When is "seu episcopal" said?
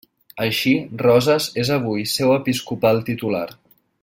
2.17-3.07